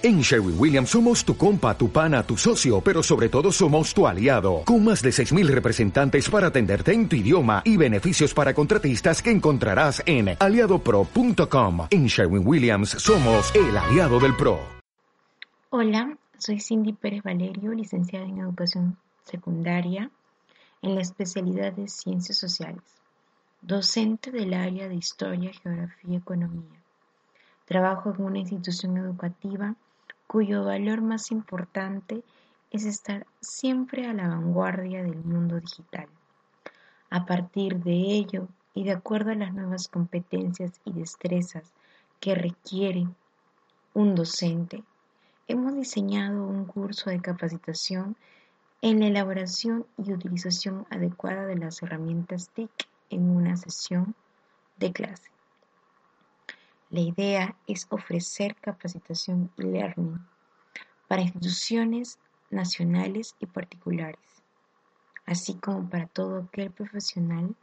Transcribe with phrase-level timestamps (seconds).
[0.00, 4.06] En Sherwin Williams somos tu compa, tu pana, tu socio, pero sobre todo somos tu
[4.06, 9.20] aliado, con más de 6.000 representantes para atenderte en tu idioma y beneficios para contratistas
[9.20, 11.88] que encontrarás en aliadopro.com.
[11.90, 14.60] En Sherwin Williams somos el aliado del PRO.
[15.70, 20.12] Hola, soy Cindy Pérez Valerio, licenciada en Educación Secundaria
[20.80, 22.84] en la especialidad de Ciencias Sociales,
[23.62, 26.78] docente del área de Historia, Geografía y Economía.
[27.64, 29.74] Trabajo en una institución educativa
[30.28, 32.22] cuyo valor más importante
[32.70, 36.06] es estar siempre a la vanguardia del mundo digital.
[37.08, 41.72] A partir de ello y de acuerdo a las nuevas competencias y destrezas
[42.20, 43.08] que requiere
[43.94, 44.84] un docente,
[45.46, 48.14] hemos diseñado un curso de capacitación
[48.82, 52.70] en la elaboración y utilización adecuada de las herramientas TIC
[53.08, 54.14] en una sesión
[54.76, 55.37] de clase.
[56.90, 60.18] La idea es ofrecer capacitación y learning
[61.06, 62.18] para instituciones
[62.50, 64.42] nacionales y particulares,
[65.26, 67.54] así como para todo aquel profesional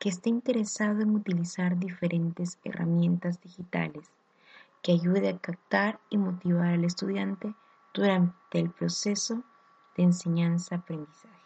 [0.00, 4.10] que esté interesado en utilizar diferentes herramientas digitales
[4.82, 7.54] que ayude a captar y motivar al estudiante
[7.94, 9.44] durante el proceso
[9.96, 11.41] de enseñanza-aprendizaje.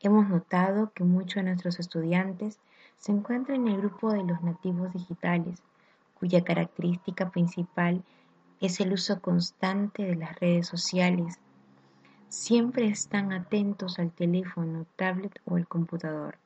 [0.00, 2.58] Hemos notado que muchos de nuestros estudiantes
[2.98, 5.62] se encuentra en el grupo de los nativos digitales,
[6.18, 8.02] cuya característica principal
[8.60, 11.38] es el uso constante de las redes sociales.
[12.28, 16.38] Siempre están atentos al teléfono, tablet o el computador,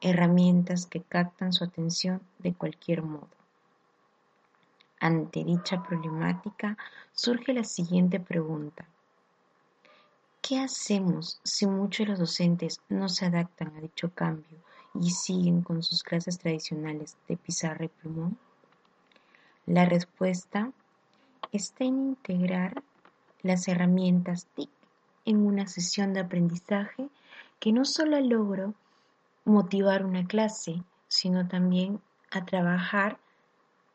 [0.00, 3.28] herramientas que captan su atención de cualquier modo.
[5.00, 6.76] Ante dicha problemática
[7.12, 8.86] surge la siguiente pregunta.
[10.48, 14.56] ¿Qué hacemos si muchos de los docentes no se adaptan a dicho cambio
[14.94, 18.38] y siguen con sus clases tradicionales de pizarra y plumón?
[19.66, 20.72] La respuesta
[21.52, 22.82] está en integrar
[23.42, 24.70] las herramientas TIC
[25.26, 27.10] en una sesión de aprendizaje
[27.60, 28.72] que no solo logro
[29.44, 32.00] motivar una clase, sino también
[32.30, 33.18] a trabajar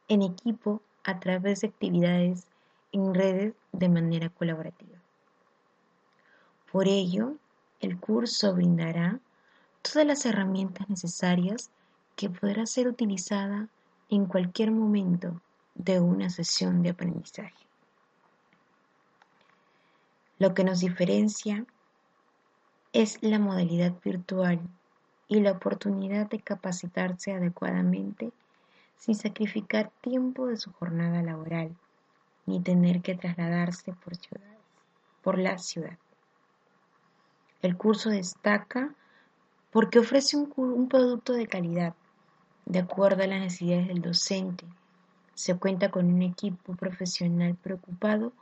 [0.08, 2.46] en equipo a través de actividades
[2.92, 4.93] en redes de manera colaborativa.
[6.74, 7.36] Por ello,
[7.82, 9.20] el curso brindará
[9.84, 11.70] todas las herramientas necesarias
[12.16, 13.70] que podrá ser utilizada
[14.10, 15.40] en cualquier momento
[15.76, 17.54] de una sesión de aprendizaje.
[20.40, 21.64] Lo que nos diferencia
[22.92, 24.60] es la modalidad virtual
[25.28, 28.32] y la oportunidad de capacitarse adecuadamente
[28.98, 31.76] sin sacrificar tiempo de su jornada laboral
[32.48, 34.14] ni tener que trasladarse por,
[35.22, 36.00] por la ciudad.
[37.63, 38.94] El curso destaca
[39.72, 41.96] porque ofrece un, producto de calidad,
[42.66, 44.66] de acuerdo a las necesidades del docente.
[45.34, 48.34] Se cuenta con un equipo profesional preocupado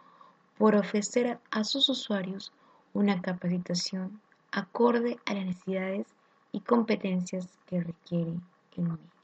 [0.57, 2.51] por ofrecer a sus usuarios
[2.93, 4.19] una capacitación
[4.51, 6.07] acorde a las necesidades
[6.51, 8.31] y competencias que requiere
[8.75, 9.20] el medio.